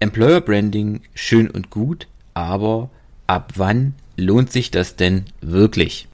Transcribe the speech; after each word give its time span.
Employer 0.00 0.40
Branding 0.40 1.00
schön 1.12 1.50
und 1.50 1.70
gut, 1.70 2.06
aber 2.32 2.88
ab 3.26 3.54
wann 3.56 3.94
lohnt 4.16 4.52
sich 4.52 4.70
das 4.70 4.94
denn 4.94 5.24
wirklich? 5.40 6.06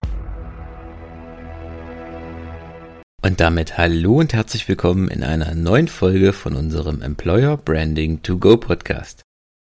Und 3.23 3.41
damit 3.41 3.77
hallo 3.77 4.21
und 4.21 4.33
herzlich 4.33 4.67
willkommen 4.69 5.09
in 5.09 5.23
einer 5.23 5.55
neuen 5.55 5.89
Folge 5.89 6.33
von 6.33 6.57
unserem 6.57 7.03
Employer 7.03 7.59
Branding 7.59 8.23
to 8.23 8.39
Go 8.39 8.57
Podcast. 8.57 9.21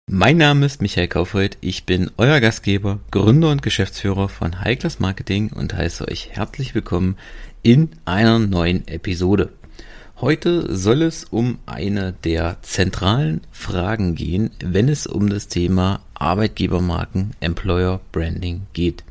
Mein 0.09 0.37
Name 0.37 0.65
ist 0.67 0.81
Michael 0.81 1.10
Kaufhold, 1.10 1.58
ich 1.60 1.85
bin 1.85 2.10
euer 2.15 2.40
Gastgeber, 2.40 3.01
Gründer 3.12 3.51
und 3.51 3.62
Geschäftsführer 3.62 4.29
von 4.29 4.62
High 4.62 4.79
Class 4.79 5.01
Marketing 5.01 5.51
und 5.51 5.74
heiße 5.74 6.08
euch 6.08 6.29
herzlich 6.31 6.74
willkommen 6.74 7.17
in 7.62 7.90
einer 8.05 8.40
neuen 8.40 8.87
Episode. 8.87 9.49
Heute 10.24 10.74
soll 10.74 11.01
es 11.01 11.26
um 11.26 11.58
eine 11.65 12.13
der 12.13 12.55
zentralen 12.62 13.42
Fragen 13.51 14.15
gehen, 14.15 14.51
wenn 14.63 14.87
es 14.87 15.05
um 15.05 15.28
das 15.28 15.49
Thema 15.49 15.99
Arbeitgebermarken, 16.13 17.32
Employer 17.41 17.99
Branding 18.13 18.62
geht. 18.72 19.04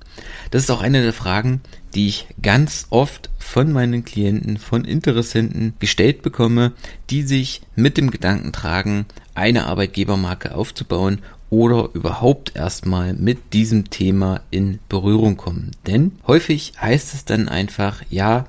Das 0.51 0.63
ist 0.63 0.71
auch 0.71 0.81
eine 0.81 1.03
der 1.03 1.13
Fragen, 1.13 1.61
die 1.95 2.09
ich 2.09 2.29
ganz 2.41 2.87
oft 2.89 3.29
von 3.39 3.73
meinen 3.73 4.07
Klienten, 4.07 4.57
von 4.57 4.87
Interessenten 4.87 5.75
gestellt 5.81 6.23
bekomme, 6.23 6.73
die 7.11 7.25
sich 7.25 7.61
mit 7.77 7.99
dem 7.99 8.11
Gedanken 8.11 8.51
tragen, 8.53 9.05
eine 9.35 9.67
Arbeitgebermarke 9.67 10.55
aufzubauen 10.55 11.19
oder 11.51 11.91
überhaupt 11.93 12.57
erstmal 12.57 13.13
mit 13.13 13.53
diesem 13.53 13.91
Thema 13.91 14.41
in 14.51 14.79
Berührung 14.89 15.37
kommen. 15.37 15.73
Denn 15.87 16.13
häufig 16.27 16.73
heißt 16.81 17.13
es 17.13 17.27
dann 17.27 17.51
einfach, 17.51 18.01
ja, 18.09 18.47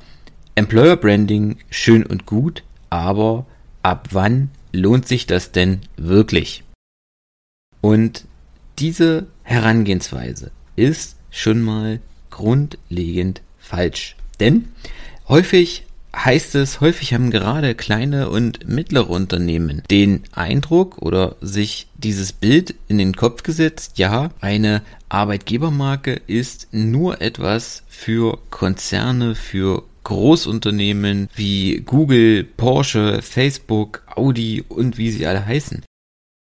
Employer 0.56 0.98
Branding 0.98 1.58
schön 1.72 2.06
und 2.06 2.28
gut, 2.28 2.64
aber 2.92 3.48
ab 3.82 4.10
wann 4.12 4.52
lohnt 4.72 5.08
sich 5.08 5.26
das 5.26 5.52
denn 5.52 5.82
wirklich? 5.98 6.64
Und 7.82 8.26
diese 8.78 9.28
Herangehensweise 9.42 10.52
ist 10.76 11.18
schon 11.32 11.62
mal 11.62 12.00
grundlegend 12.30 13.42
falsch. 13.58 14.16
Denn 14.40 14.70
häufig 15.28 15.86
heißt 16.16 16.54
es, 16.56 16.82
häufig 16.82 17.16
haben 17.16 17.32
gerade 17.32 17.74
kleine 17.74 18.30
und 18.30 18.68
mittlere 18.68 19.10
Unternehmen 19.10 19.82
den 19.90 20.22
Eindruck 20.34 21.00
oder 21.00 21.36
sich 21.42 21.88
dieses 21.96 22.32
Bild 22.32 22.76
in 22.88 23.00
den 23.00 23.16
Kopf 23.16 23.42
gesetzt, 23.42 23.98
ja, 23.98 24.30
eine 24.40 24.84
Arbeitgebermarke 25.10 26.22
ist 26.28 26.68
nur 26.72 27.22
etwas 27.22 27.84
für 27.88 28.38
Konzerne, 28.52 29.34
für 29.34 29.84
Großunternehmen 30.04 31.30
wie 31.36 31.82
Google, 31.82 32.44
Porsche, 32.44 33.22
Facebook, 33.22 34.04
Audi 34.16 34.64
und 34.68 34.98
wie 34.98 35.12
sie 35.12 35.26
alle 35.26 35.46
heißen. 35.46 35.84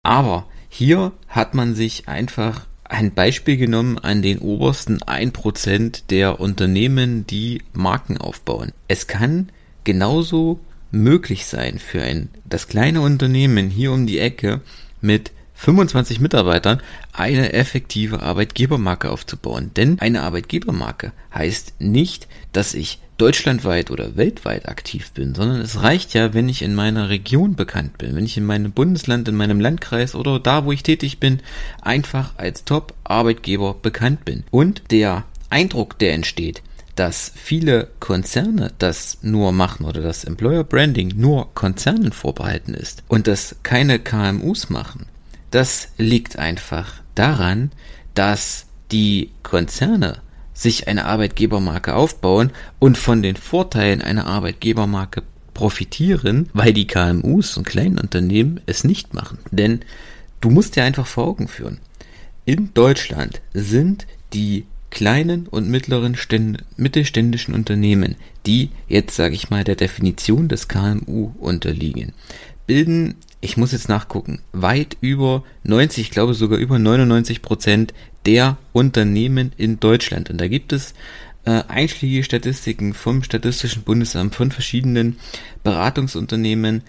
Aber 0.03 0.47
hier 0.69 1.13
hat 1.29 1.55
man 1.55 1.75
sich 1.75 2.09
einfach 2.09 2.67
ein 2.85 3.15
Beispiel 3.15 3.57
genommen 3.57 3.99
an 3.99 4.23
den 4.23 4.39
obersten 4.39 4.99
1% 4.99 6.05
der 6.11 6.41
Unternehmen, 6.41 7.27
die 7.27 7.63
Marken 7.73 8.19
aufbauen. 8.19 8.73
Es 8.89 9.07
kann 9.07 9.51
genauso 9.85 10.61
möglich 10.91 11.47
sein 11.47 11.79
für 11.79 12.03
ein, 12.03 12.29
das 12.45 12.69
kleine 12.69 13.01
Unternehmen 13.01 13.71
hier 13.71 13.93
um 13.93 14.07
die 14.07 14.19
Ecke 14.19 14.61
mit 15.01 15.33
25 15.55 16.21
Mitarbeitern 16.21 16.83
eine 17.13 17.53
effektive 17.53 18.21
Arbeitgebermarke 18.21 19.11
aufzubauen. 19.11 19.71
Denn 19.75 19.99
eine 20.01 20.23
Arbeitgebermarke 20.23 21.13
heißt 21.35 21.81
nicht, 21.81 22.29
dass 22.53 22.75
ich 22.75 23.01
deutschlandweit 23.23 23.93
oder 23.93 24.17
weltweit 24.17 24.69
aktiv 24.69 25.13
bin, 25.13 25.33
sondern 25.37 25.61
es 25.61 25.81
reicht 25.81 26.13
ja, 26.13 26.35
wenn 26.35 26.49
ich 26.49 26.61
in 26.61 26.75
meiner 26.75 27.09
Region 27.09 27.55
bekannt 27.55 27.97
bin, 27.97 28.17
wenn 28.17 28.25
ich 28.25 28.37
in 28.37 28.45
meinem 28.45 28.73
Bundesland, 28.73 29.29
in 29.29 29.37
meinem 29.37 29.61
Landkreis 29.61 30.17
oder 30.17 30.41
da, 30.41 30.65
wo 30.65 30.73
ich 30.73 30.83
tätig 30.83 31.21
bin, 31.21 31.39
einfach 31.81 32.33
als 32.37 32.65
Top-Arbeitgeber 32.65 33.75
bekannt 33.81 34.25
bin. 34.25 34.43
Und 34.51 34.83
der 34.91 35.23
Eindruck, 35.51 36.01
der 36.01 36.15
entsteht, 36.15 36.63
dass 36.97 37.31
viele 37.37 37.91
Konzerne 38.01 38.73
das 38.79 39.19
nur 39.23 39.53
machen 39.53 39.87
oder 39.87 40.01
das 40.01 40.25
Employer 40.25 40.65
Branding 40.65 41.13
nur 41.15 41.55
Konzernen 41.55 42.11
vorbehalten 42.11 42.75
ist 42.75 43.05
und 43.07 43.29
das 43.29 43.55
keine 43.63 44.01
KMUs 44.01 44.69
machen, 44.69 45.07
das 45.53 45.91
liegt 45.97 46.41
einfach 46.41 46.95
daran, 47.15 47.71
dass 48.15 48.67
die 48.91 49.31
Konzerne 49.45 50.23
sich 50.55 50.89
eine 50.89 51.05
Arbeitgebermarke 51.05 51.95
aufbauen 51.95 52.51
und 52.79 52.99
von 52.99 53.23
den 53.23 53.37
Vorteilen 53.37 54.03
einer 54.03 54.27
Arbeitgebermarke 54.27 55.23
profitieren, 55.55 56.49
weil 56.53 56.73
die 56.73 56.87
KMUs 56.87 57.57
und 57.57 57.67
kleinen 57.67 57.99
Unternehmen 57.99 58.61
es 58.67 58.85
nicht 58.85 59.15
machen. 59.15 59.39
Denn 59.51 59.81
du 60.41 60.51
musst 60.51 60.77
dir 60.77 60.85
einfach 60.85 61.07
vor 61.07 61.27
Augen 61.27 61.49
führen. 61.49 61.79
In 62.45 62.75
Deutschland 62.75 63.41
sind 63.55 64.07
die 64.33 64.65
kleinen 64.91 65.47
und 65.47 65.69
mittleren 65.69 66.17
Ständ 66.17 66.65
mittelständischen 66.77 67.55
Unternehmen, 67.55 68.17
die 68.45 68.71
jetzt 68.89 69.17
sage 69.17 69.35
ich 69.35 69.49
mal 69.49 69.65
der 69.65 69.77
Definition 69.77 70.49
des 70.49 70.69
KMU 70.69 71.33
unterliegen, 71.39 72.13
bilden 72.67 73.15
ich 73.43 73.57
muss 73.57 73.73
jetzt 73.73 73.89
nachgucken, 73.89 74.41
weit 74.53 74.97
über 75.01 75.43
90, 75.65 76.07
ich 76.07 76.11
glaube 76.11 76.33
sogar 76.33 76.59
über 76.59 76.79
99 76.79 77.43
Prozent 77.43 77.93
der 78.25 78.57
Unternehmen 78.73 79.53
in 79.57 79.81
Deutschland. 79.81 80.31
Und 80.31 80.41
da 80.41 80.47
gibt 80.47 80.73
es 80.73 80.95
äh, 81.45 81.63
einschlägige 81.67 82.23
Statistiken 82.23 82.95
vom 82.95 83.25
Statistischen 83.25 83.83
Bundesamt 83.83 84.37
von 84.37 84.53
verschiedenen 84.53 85.19
Beratungsunternehmen. 85.65 86.83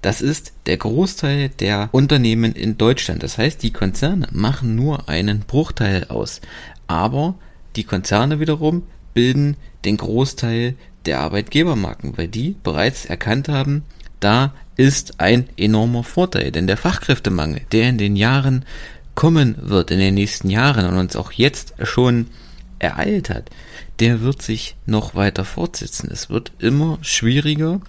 Das 0.00 0.22
ist 0.22 0.54
der 0.64 0.78
Großteil 0.78 1.50
der 1.50 1.90
Unternehmen 1.92 2.54
in 2.54 2.78
Deutschland. 2.78 3.22
Das 3.22 3.36
heißt, 3.36 3.62
die 3.62 3.72
Konzerne 3.72 4.28
machen 4.32 4.74
nur 4.74 5.10
einen 5.10 5.40
Bruchteil 5.40 6.06
aus. 6.08 6.40
Aber 6.86 7.34
die 7.76 7.84
Konzerne 7.84 8.40
wiederum 8.40 8.84
bilden 9.12 9.58
den 9.84 9.98
Großteil 9.98 10.74
der 11.04 11.20
Arbeitgebermarken, 11.20 12.16
weil 12.16 12.28
die 12.28 12.56
bereits 12.62 13.04
erkannt 13.04 13.48
haben, 13.48 13.82
da 14.20 14.52
ist 14.76 15.20
ein 15.20 15.48
enormer 15.56 16.04
Vorteil, 16.04 16.52
denn 16.52 16.66
der 16.66 16.76
Fachkräftemangel, 16.76 17.62
der 17.72 17.88
in 17.88 17.98
den 17.98 18.16
Jahren 18.16 18.64
kommen 19.14 19.56
wird, 19.60 19.90
in 19.90 19.98
den 19.98 20.14
nächsten 20.14 20.48
Jahren 20.48 20.86
und 20.86 20.96
uns 20.96 21.16
auch 21.16 21.32
jetzt 21.32 21.74
schon 21.82 22.28
ereilt 22.78 23.30
hat, 23.30 23.50
der 23.98 24.20
wird 24.20 24.42
sich 24.42 24.76
noch 24.86 25.16
weiter 25.16 25.44
fortsetzen. 25.44 26.08
Es 26.12 26.30
wird 26.30 26.52
immer 26.60 26.98
schwieriger, 27.02 27.80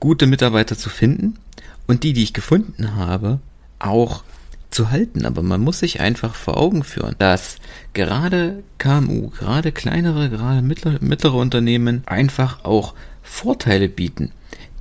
gute 0.00 0.26
Mitarbeiter 0.26 0.76
zu 0.76 0.90
finden 0.90 1.38
und 1.86 2.02
die, 2.02 2.12
die 2.12 2.24
ich 2.24 2.34
gefunden 2.34 2.96
habe, 2.96 3.40
auch 3.78 4.22
zu 4.70 4.90
halten. 4.90 5.24
Aber 5.24 5.42
man 5.42 5.62
muss 5.62 5.78
sich 5.78 6.00
einfach 6.00 6.34
vor 6.34 6.58
Augen 6.58 6.84
führen, 6.84 7.14
dass 7.18 7.56
gerade 7.94 8.62
KMU, 8.76 9.30
gerade 9.30 9.72
kleinere, 9.72 10.28
gerade 10.28 10.60
mittlere, 10.60 10.98
mittlere 11.00 11.36
Unternehmen 11.36 12.02
einfach 12.04 12.64
auch 12.66 12.94
Vorteile 13.22 13.88
bieten 13.88 14.32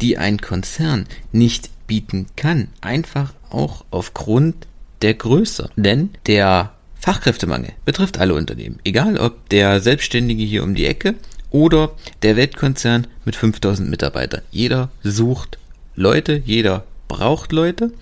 die 0.01 0.17
ein 0.17 0.39
Konzern 0.39 1.05
nicht 1.31 1.69
bieten 1.87 2.27
kann, 2.35 2.69
einfach 2.81 3.33
auch 3.49 3.85
aufgrund 3.91 4.67
der 5.01 5.13
Größe. 5.13 5.69
Denn 5.75 6.09
der 6.27 6.71
Fachkräftemangel 6.95 7.73
betrifft 7.85 8.17
alle 8.17 8.33
Unternehmen, 8.33 8.79
egal 8.83 9.17
ob 9.17 9.49
der 9.49 9.79
Selbstständige 9.79 10.43
hier 10.43 10.63
um 10.63 10.75
die 10.75 10.85
Ecke 10.85 11.15
oder 11.51 11.91
der 12.23 12.35
Weltkonzern 12.35 13.07
mit 13.25 13.35
5000 13.35 13.89
Mitarbeitern. 13.89 14.41
Jeder 14.51 14.89
sucht 15.03 15.59
Leute, 15.95 16.41
jeder 16.45 16.85
braucht 17.07 17.51
Leute, 17.51 17.93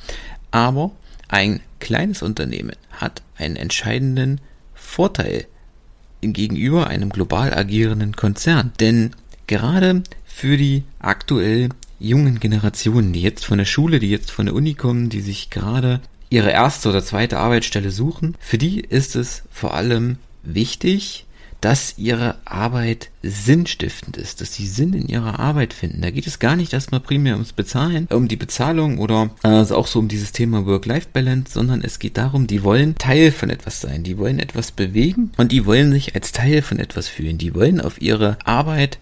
aber 0.52 0.92
ein 1.28 1.60
kleines 1.80 2.22
Unternehmen 2.22 2.76
hat 2.92 3.22
einen 3.38 3.56
entscheidenden 3.56 4.40
Vorteil 4.74 5.48
gegenüber 6.22 6.88
einem 6.88 7.10
global 7.10 7.54
agierenden 7.54 8.16
Konzern. 8.16 8.72
Denn 8.80 9.12
gerade 9.48 10.04
für 10.26 10.58
die 10.58 10.84
aktuell 11.00 11.70
jungen 12.00 12.40
Generationen, 12.40 13.14
die 13.14 13.22
jetzt 13.22 13.46
von 13.46 13.58
der 13.58 13.66
Schule, 13.66 14.00
die 14.00 14.10
jetzt 14.10 14.32
von 14.32 14.46
der 14.46 14.56
Uni 14.56 14.74
kommen, 14.74 15.10
die 15.10 15.22
sich 15.22 15.50
gerade 15.50 16.02
ihre 16.30 16.52
erste 16.52 16.90
oder 16.90 17.04
zweite 17.04 17.38
Arbeitsstelle 17.38 17.92
suchen, 17.92 18.36
für 18.40 18.58
die 18.58 18.80
ist 18.80 19.16
es 19.16 19.44
vor 19.52 19.74
allem 19.74 20.18
wichtig, 20.44 21.26
dass 21.64 21.98
ihre 21.98 22.36
Arbeit 22.44 23.10
sinnstiftend 23.22 24.18
ist, 24.18 24.42
dass 24.42 24.54
sie 24.54 24.68
Sinn 24.68 24.92
in 24.94 25.08
ihrer 25.08 25.40
Arbeit 25.40 25.74
finden. 25.74 26.02
Da 26.02 26.12
geht 26.12 26.28
es 26.28 26.40
gar 26.40 26.58
nicht 26.58 26.74
erstmal 26.74 27.00
primär 27.00 27.36
ums 27.36 27.54
Bezahlen, 27.54 28.08
um 28.12 28.28
die 28.28 28.36
Bezahlung 28.36 28.98
oder 28.98 29.30
also 29.44 29.78
auch 29.78 29.88
so 29.88 30.00
um 30.00 30.10
dieses 30.10 30.34
Thema 30.34 30.66
Work-Life-Balance, 30.66 31.54
sondern 31.54 31.82
es 31.82 32.00
geht 32.00 32.18
darum, 32.18 32.48
die 32.48 32.64
wollen 32.64 32.98
Teil 32.98 33.32
von 33.32 33.50
etwas 33.50 33.80
sein, 33.80 34.04
die 34.04 34.18
wollen 34.18 34.40
etwas 34.40 34.74
bewegen 34.74 35.32
und 35.38 35.54
die 35.54 35.66
wollen 35.66 35.94
sich 35.94 36.16
als 36.16 36.34
Teil 36.34 36.62
von 36.62 36.80
etwas 36.80 37.08
fühlen, 37.08 37.38
die 37.38 37.56
wollen 37.56 37.80
auf 37.80 38.02
ihre 38.02 38.38
Arbeit 38.44 39.00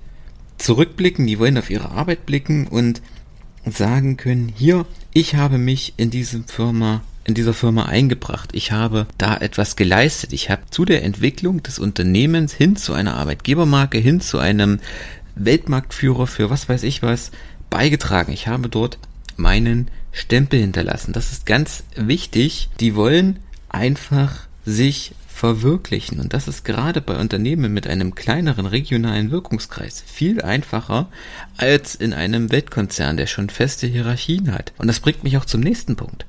zurückblicken, 0.62 1.28
die 1.28 1.40
wollen 1.40 1.58
auf 1.58 1.70
ihre 1.70 1.92
Arbeit 1.92 2.26
blicken 2.26 2.68
und 2.68 3.02
sagen 3.66 4.18
können, 4.18 4.52
hier, 4.56 4.86
ich 5.14 5.36
habe 5.36 5.58
mich 5.58 5.94
in 5.98 6.10
diesem 6.10 6.48
Firma 6.48 7.02
in 7.24 7.36
dieser 7.36 7.54
Firma 7.54 7.86
eingebracht. 7.86 8.50
Ich 8.54 8.72
habe 8.72 9.06
da 9.18 9.38
etwas 9.38 9.76
geleistet. 9.76 10.34
Ich 10.34 10.50
habe 10.50 10.64
zu 10.72 10.86
der 10.86 11.04
Entwicklung 11.04 11.62
des 11.62 11.78
Unternehmens 11.78 12.52
hin 12.52 12.76
zu 12.76 12.94
einer 12.94 13.16
Arbeitgebermarke, 13.16 14.00
hin 14.00 14.22
zu 14.22 14.40
einem 14.40 14.80
Weltmarktführer 15.36 16.26
für 16.26 16.50
was 16.50 16.68
weiß 16.68 16.82
ich 16.84 17.04
was 17.04 17.32
beigetragen. 17.70 18.34
Ich 18.34 18.48
habe 18.48 18.70
dort 18.70 18.98
meinen 19.38 19.90
Stempel 20.12 20.60
hinterlassen. 20.60 21.14
Das 21.14 21.32
ist 21.32 21.46
ganz 21.46 21.84
wichtig. 21.96 22.70
Die 22.80 22.96
wollen 22.96 23.40
einfach 23.70 24.48
sich 24.66 25.14
verwirklichen. 25.42 26.20
Und 26.20 26.34
das 26.34 26.48
ist 26.48 26.64
gerade 26.64 27.02
bei 27.02 27.18
Unternehmen 27.18 27.74
mit 27.74 27.88
einem 27.88 28.14
kleineren 28.14 28.68
regionalen 28.68 29.32
Wirkungskreis 29.32 30.04
viel 30.06 30.40
einfacher 30.44 31.10
als 31.58 31.96
in 31.96 32.14
einem 32.14 32.52
Weltkonzern, 32.52 33.18
der 33.18 33.26
schon 33.26 33.50
feste 33.50 33.88
Hierarchien 33.88 34.52
hat. 34.54 34.72
Und 34.78 34.86
das 34.86 35.00
bringt 35.00 35.24
mich 35.24 35.38
auch 35.38 35.46
zum 35.46 35.62
nächsten 35.62 35.96
Punkt. 35.96 36.28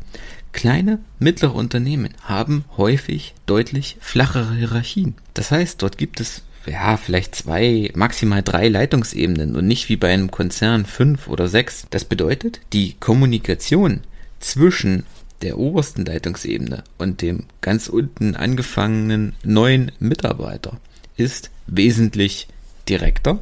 Kleine, 0.53 0.99
mittlere 1.19 1.55
Unternehmen 1.55 2.14
haben 2.23 2.64
häufig 2.79 3.35
deutlich 3.44 3.99
flachere 4.00 4.55
Hierarchien. 4.55 5.15
Das 5.35 5.50
heißt, 5.50 5.82
dort 5.82 5.99
gibt 5.99 6.19
es 6.19 6.41
ja, 6.65 6.97
vielleicht 6.97 7.35
zwei, 7.35 7.91
maximal 7.94 8.43
drei 8.43 8.69
Leitungsebenen 8.69 9.56
und 9.56 9.67
nicht 9.67 9.91
wie 9.91 9.97
bei 9.97 10.11
einem 10.11 10.31
Konzern 10.31 10.87
fünf 10.87 11.29
oder 11.29 11.49
sechs. 11.49 11.87
Das 11.91 12.06
bedeutet, 12.06 12.61
die 12.73 12.94
Kommunikation 12.99 14.00
zwischen 14.41 15.05
der 15.43 15.59
obersten 15.59 16.05
Leitungsebene 16.05 16.85
und 16.99 17.21
dem 17.23 17.44
ganz 17.61 17.89
unten 17.89 18.37
angefangenen 18.37 19.35
neuen 19.43 19.93
Mitarbeiter 19.99 20.81
ist 21.17 21.50
wesentlich 21.67 22.49
direkter, 22.89 23.41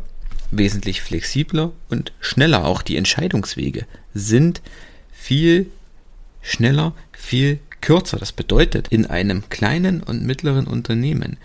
wesentlich 0.50 1.02
flexibler 1.02 1.73
und 1.88 2.12
schneller. 2.20 2.67
Auch 2.67 2.82
die 2.82 2.97
Entscheidungswege 2.97 3.87
sind 4.14 4.61
viel 5.12 5.67
schneller, 6.43 6.94
viel 7.12 7.61
kürzer. 7.81 8.19
Das 8.19 8.32
bedeutet, 8.32 8.88
in 8.88 9.06
einem 9.06 9.49
kleinen 9.49 10.02
und 10.02 10.25
mittleren 10.25 10.67
Unternehmen 10.67 11.37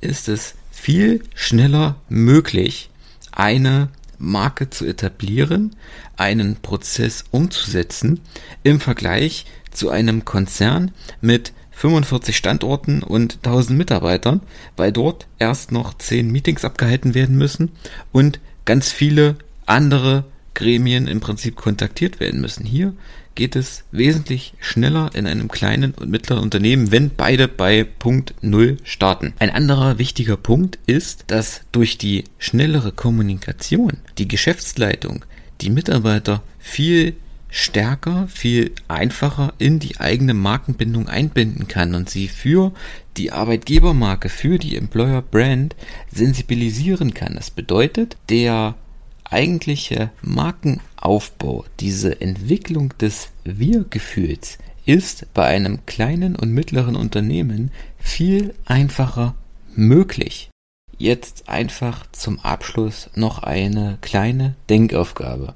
ist 0.00 0.28
es 0.28 0.54
viel 0.70 1.22
schneller 1.34 1.96
möglich, 2.08 2.90
eine 3.32 3.88
Marke 4.18 4.70
zu 4.70 4.84
etablieren, 4.84 5.76
einen 6.16 6.56
Prozess 6.56 7.24
umzusetzen 7.30 8.20
im 8.62 8.80
Vergleich 8.80 9.46
zu 9.70 9.90
einem 9.90 10.24
Konzern 10.24 10.92
mit 11.20 11.52
45 11.72 12.36
Standorten 12.36 13.02
und 13.02 13.38
1000 13.42 13.78
Mitarbeitern, 13.78 14.42
weil 14.76 14.92
dort 14.92 15.26
erst 15.38 15.72
noch 15.72 15.96
10 15.96 16.30
Meetings 16.30 16.64
abgehalten 16.64 17.14
werden 17.14 17.36
müssen 17.36 17.70
und 18.12 18.38
ganz 18.66 18.92
viele 18.92 19.36
andere 19.64 20.24
Gremien 20.52 21.06
im 21.06 21.20
Prinzip 21.20 21.56
kontaktiert 21.56 22.20
werden 22.20 22.40
müssen. 22.40 22.66
Hier 22.66 22.92
geht 23.34 23.56
es 23.56 23.84
wesentlich 23.92 24.52
schneller 24.60 25.10
in 25.14 25.26
einem 25.26 25.48
kleinen 25.48 25.92
und 25.94 26.10
mittleren 26.10 26.42
Unternehmen, 26.42 26.92
wenn 26.92 27.10
beide 27.16 27.48
bei 27.48 27.84
Punkt 27.84 28.34
Null 28.42 28.76
starten. 28.82 29.32
Ein 29.38 29.50
anderer 29.50 29.98
wichtiger 29.98 30.36
Punkt 30.36 30.78
ist, 30.86 31.24
dass 31.28 31.62
durch 31.72 31.96
die 31.96 32.24
schnellere 32.38 32.92
Kommunikation 32.92 33.98
die 34.18 34.28
Geschäftsleitung 34.28 35.24
die 35.62 35.70
Mitarbeiter 35.70 36.42
viel 36.58 37.14
stärker, 37.50 38.28
viel 38.28 38.72
einfacher 38.88 39.52
in 39.58 39.78
die 39.78 39.98
eigene 39.98 40.34
Markenbindung 40.34 41.08
einbinden 41.08 41.68
kann 41.68 41.94
und 41.94 42.08
sie 42.08 42.28
für 42.28 42.72
die 43.16 43.32
Arbeitgebermarke, 43.32 44.28
für 44.28 44.58
die 44.58 44.76
Employer 44.76 45.22
Brand 45.22 45.74
sensibilisieren 46.12 47.12
kann. 47.14 47.34
Das 47.34 47.50
bedeutet, 47.50 48.16
der 48.28 48.76
eigentliche 49.24 50.10
Markenaufbau, 50.22 51.64
diese 51.80 52.20
Entwicklung 52.20 52.94
des 52.98 53.28
Wir-Gefühls 53.44 54.58
ist 54.86 55.32
bei 55.34 55.46
einem 55.46 55.86
kleinen 55.86 56.36
und 56.36 56.52
mittleren 56.52 56.96
Unternehmen 56.96 57.70
viel 57.98 58.54
einfacher 58.64 59.34
möglich. 59.74 60.50
Jetzt 60.98 61.48
einfach 61.48 62.06
zum 62.12 62.40
Abschluss 62.40 63.08
noch 63.14 63.42
eine 63.42 63.98
kleine 64.00 64.54
Denkaufgabe. 64.68 65.54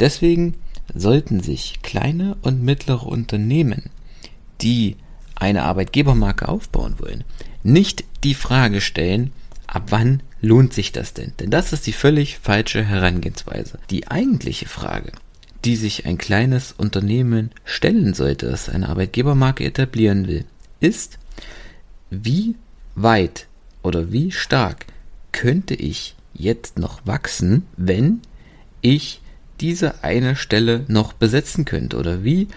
Deswegen 0.00 0.54
sollten 0.94 1.40
sich 1.40 1.80
kleine 1.82 2.36
und 2.42 2.62
mittlere 2.62 3.06
Unternehmen, 3.06 3.90
die 4.60 4.96
eine 5.34 5.62
Arbeitgebermarke 5.62 6.48
aufbauen 6.48 6.96
wollen, 6.98 7.24
nicht 7.62 8.04
die 8.24 8.34
Frage 8.34 8.80
stellen, 8.80 9.32
ab 9.66 9.84
wann 9.90 10.22
lohnt 10.40 10.72
sich 10.72 10.92
das 10.92 11.14
denn? 11.14 11.32
Denn 11.40 11.50
das 11.50 11.72
ist 11.72 11.86
die 11.86 11.92
völlig 11.92 12.38
falsche 12.38 12.84
Herangehensweise. 12.84 13.78
Die 13.90 14.08
eigentliche 14.08 14.68
Frage, 14.68 15.12
die 15.64 15.76
sich 15.76 16.06
ein 16.06 16.18
kleines 16.18 16.72
Unternehmen 16.72 17.50
stellen 17.64 18.14
sollte, 18.14 18.46
das 18.50 18.68
eine 18.68 18.88
Arbeitgebermarke 18.88 19.64
etablieren 19.64 20.26
will, 20.26 20.44
ist, 20.80 21.18
wie 22.10 22.56
weit 22.94 23.46
oder 23.82 24.12
wie 24.12 24.30
stark 24.30 24.86
könnte 25.30 25.74
ich 25.74 26.14
jetzt 26.34 26.78
noch 26.78 27.06
wachsen, 27.06 27.66
wenn 27.76 28.20
ich 28.80 29.20
diese 29.60 30.02
eine 30.02 30.36
Stelle 30.36 30.84
noch 30.88 31.12
besetzen 31.12 31.64
könnte? 31.64 31.96
Oder 31.96 32.24
wie 32.24 32.48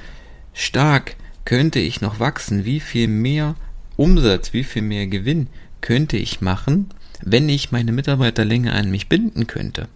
stark 0.54 1.16
könnte 1.44 1.80
ich 1.80 2.02
noch 2.02 2.20
wachsen? 2.20 2.66
Wie 2.66 2.80
viel 2.80 3.08
mehr 3.08 3.56
Umsatz, 3.98 4.54
wie 4.54 4.64
viel 4.64 4.82
mehr 4.82 5.08
Gewinn 5.08 5.48
könnte 5.82 6.18
ich 6.18 6.42
machen, 6.42 6.90
wenn 7.22 7.48
ich 7.50 7.72
meine 7.72 7.92
Mitarbeiter 7.92 8.46
länger 8.46 8.74
an 8.74 8.92
mich 8.92 9.10
binden 9.10 9.48
könnte? 9.48 9.88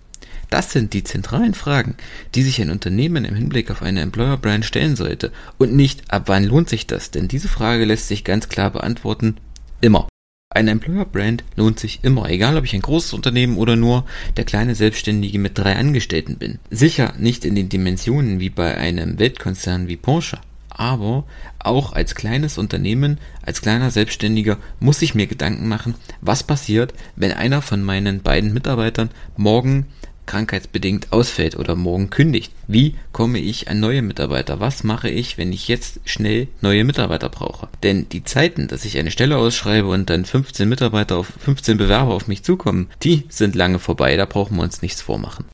Das 0.50 0.72
sind 0.72 0.94
die 0.94 1.04
zentralen 1.04 1.54
Fragen, 1.54 1.96
die 2.34 2.42
sich 2.42 2.60
ein 2.62 2.72
Unternehmen 2.72 3.24
im 3.24 3.36
Hinblick 3.36 3.70
auf 3.70 3.84
eine 3.84 4.02
Employer 4.02 4.38
Brand 4.38 4.66
stellen 4.66 4.96
sollte 4.96 5.32
und 5.60 5.76
nicht 5.76 6.12
ab 6.12 6.24
wann 6.26 6.44
lohnt 6.44 6.70
sich 6.70 6.88
das, 6.88 7.12
denn 7.12 7.28
diese 7.28 7.48
Frage 7.48 7.86
lässt 7.86 8.08
sich 8.08 8.24
ganz 8.24 8.50
klar 8.50 8.72
beantworten, 8.72 9.38
immer. 9.80 10.09
Eine 10.52 10.72
Employer 10.72 11.06
Brand 11.06 11.44
lohnt 11.56 11.80
sich 11.80 12.00
immer, 12.02 12.28
egal 12.28 12.58
ob 12.58 12.66
ich 12.66 12.74
ein 12.74 12.82
großes 12.82 13.14
Unternehmen 13.14 13.56
oder 13.56 13.76
nur 13.76 14.06
der 14.36 14.46
kleine 14.46 14.74
Selbstständige 14.74 15.38
mit 15.38 15.56
drei 15.60 15.76
Angestellten 15.76 16.38
bin. 16.38 16.58
Sicher 16.72 17.14
nicht 17.20 17.46
in 17.46 17.54
den 17.54 17.70
Dimensionen 17.70 18.40
wie 18.40 18.50
bei 18.50 18.76
einem 18.76 19.20
Weltkonzern 19.20 19.88
wie 19.88 19.96
Porsche, 19.96 20.40
aber 20.68 21.26
auch 21.60 21.94
als 21.94 22.16
kleines 22.16 22.58
Unternehmen, 22.58 23.20
als 23.44 23.62
kleiner 23.62 23.92
Selbstständiger 23.92 24.58
muss 24.80 25.04
ich 25.04 25.14
mir 25.14 25.28
Gedanken 25.28 25.68
machen, 25.68 25.94
was 26.20 26.42
passiert, 26.42 26.96
wenn 27.16 27.32
einer 27.32 27.62
von 27.62 27.84
meinen 27.84 28.24
beiden 28.24 28.52
Mitarbeitern 28.52 29.12
morgen 29.38 29.86
krankheitsbedingt 30.30 31.12
ausfällt 31.12 31.58
oder 31.58 31.76
morgen 31.76 32.12
kündigt. 32.12 32.54
Wie 32.68 32.94
komme 33.12 33.40
ich 33.40 33.68
an 33.68 33.80
neue 33.80 34.04
Mitarbeiter? 34.04 34.60
Was 34.60 34.84
mache 34.84 35.10
ich, 35.10 35.40
wenn 35.40 35.52
ich 35.52 35.68
jetzt 35.68 36.02
schnell 36.06 36.48
neue 36.62 36.84
Mitarbeiter 36.84 37.30
brauche? 37.30 37.68
Denn 37.82 38.08
die 38.10 38.24
Zeiten, 38.24 38.68
dass 38.68 38.86
ich 38.86 39.00
eine 39.00 39.10
Stelle 39.10 39.38
ausschreibe 39.38 39.88
und 39.88 40.10
dann 40.12 40.26
15 40.26 40.70
Mitarbeiter 40.70 41.18
auf 41.18 41.34
15 41.40 41.78
Bewerber 41.78 42.14
auf 42.14 42.28
mich 42.28 42.44
zukommen, 42.44 42.90
die 43.02 43.24
sind 43.30 43.56
lange 43.56 43.80
vorbei. 43.80 44.16
Da 44.18 44.26
brauchen 44.26 44.58
wir 44.58 44.64
uns 44.64 44.84
nichts 44.84 45.02
vormachen. 45.02 45.46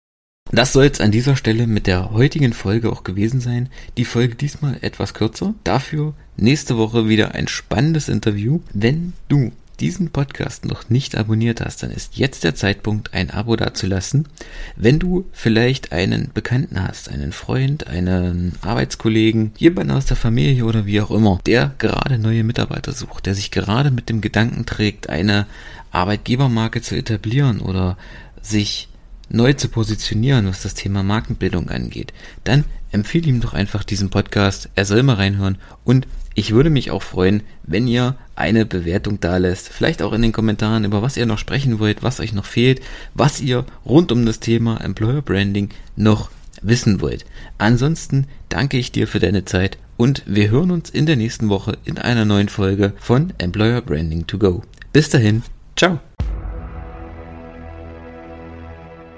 Das 0.52 0.74
soll 0.74 0.86
es 0.86 1.00
an 1.00 1.12
dieser 1.12 1.38
Stelle 1.38 1.68
mit 1.68 1.88
der 1.88 2.12
heutigen 2.12 2.54
Folge 2.54 2.92
auch 2.92 3.04
gewesen 3.04 3.40
sein. 3.40 3.70
Die 3.98 4.06
Folge 4.06 4.36
diesmal 4.36 4.78
etwas 4.82 5.14
kürzer. 5.14 5.56
Dafür 5.64 6.14
nächste 6.36 6.78
Woche 6.78 7.08
wieder 7.08 7.34
ein 7.34 7.48
spannendes 7.48 8.10
Interview. 8.10 8.60
Wenn 8.74 9.14
du 9.30 9.54
diesen 9.80 10.10
Podcast 10.10 10.66
noch 10.66 10.90
nicht 10.90 11.16
abonniert 11.16 11.62
hast, 11.62 11.84
dann 11.84 11.92
ist 11.92 12.18
jetzt 12.18 12.44
der 12.44 12.56
Zeitpunkt, 12.56 13.14
ein 13.14 13.32
Abo 13.32 13.56
dazulassen. 13.56 14.28
Wenn 14.76 15.00
du 15.00 15.26
vielleicht 15.32 15.92
einen 15.92 16.32
Bekannten 16.34 16.82
hast, 16.82 17.10
einen 17.10 17.32
Freund, 17.32 17.88
einen 17.88 18.54
Arbeitskollegen, 18.62 19.52
jemanden 19.58 19.92
aus 19.92 20.06
der 20.06 20.18
Familie 20.18 20.66
oder 20.66 20.86
wie 20.86 21.02
auch 21.02 21.12
immer, 21.12 21.40
der 21.46 21.74
gerade 21.78 22.18
neue 22.18 22.44
Mitarbeiter 22.44 22.92
sucht, 22.92 23.26
der 23.26 23.36
sich 23.36 23.52
gerade 23.52 23.92
mit 23.92 24.10
dem 24.10 24.22
Gedanken 24.22 24.66
trägt, 24.66 25.10
eine 25.10 25.46
Arbeitgebermarke 25.92 26.82
zu 26.82 26.96
etablieren 26.96 27.60
oder 27.60 27.98
sich 28.42 28.90
neu 29.30 29.54
zu 29.54 29.70
positionieren, 29.70 30.48
was 30.48 30.62
das 30.62 30.76
Thema 30.76 31.04
Markenbildung 31.04 31.70
angeht, 31.70 32.14
dann 32.44 32.66
empfehle 32.92 33.28
ihm 33.28 33.42
doch 33.42 33.54
einfach 33.54 33.84
diesen 33.84 34.10
Podcast. 34.10 34.70
Er 34.76 34.86
soll 34.86 35.04
mal 35.04 35.16
reinhören 35.16 35.58
und 35.84 36.08
ich 36.36 36.52
würde 36.52 36.70
mich 36.70 36.92
auch 36.92 37.02
freuen, 37.02 37.44
wenn 37.64 37.88
ihr 37.88 38.16
eine 38.36 38.66
Bewertung 38.66 39.20
da 39.22 39.38
lässt. 39.38 39.70
Vielleicht 39.70 40.02
auch 40.02 40.14
in 40.14 40.22
den 40.22 40.34
Kommentaren, 40.34 40.84
über 40.84 41.02
was 41.02 41.18
ihr 41.18 41.26
noch 41.26 41.40
sprechen 41.40 41.80
wollt, 41.80 42.04
was 42.04 42.20
euch 42.20 42.34
noch 42.34 42.46
fehlt, 42.46 42.82
was 43.14 43.42
ihr 43.42 43.66
rund 43.86 44.12
um 44.12 44.26
das 44.26 44.42
Thema 44.42 44.82
Employer 44.82 45.22
Branding 45.22 45.70
noch 45.96 46.30
wissen 46.62 47.02
wollt. 47.02 47.26
Ansonsten 47.58 48.28
danke 48.50 48.78
ich 48.78 48.92
dir 48.92 49.08
für 49.08 49.20
deine 49.20 49.46
Zeit 49.46 49.78
und 49.98 50.24
wir 50.26 50.50
hören 50.50 50.72
uns 50.72 50.90
in 50.90 51.06
der 51.06 51.16
nächsten 51.16 51.50
Woche 51.50 51.78
in 51.86 51.98
einer 51.98 52.26
neuen 52.26 52.50
Folge 52.50 52.94
von 53.00 53.34
Employer 53.38 53.82
Branding 53.82 54.28
to 54.28 54.38
Go. 54.38 54.62
Bis 54.92 55.10
dahin, 55.10 55.42
ciao. 55.76 56.00